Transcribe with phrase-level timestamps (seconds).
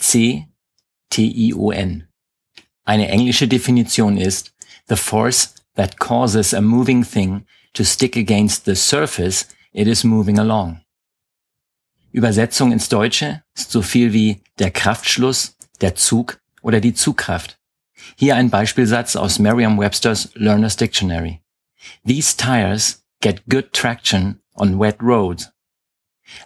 [0.00, 2.08] T-R-A-C-T-I-O-N.
[2.84, 4.52] Eine englische Definition ist
[4.88, 10.38] the force that causes a moving thing to stick against the surface it is moving
[10.38, 10.80] along.
[12.12, 17.60] Übersetzung ins Deutsche ist so viel wie der Kraftschluss, der Zug oder die Zugkraft.
[18.16, 21.40] Hier ein Beispielsatz aus Merriam-Webster's Learner's Dictionary.
[22.04, 25.52] These tires get good traction on wet roads.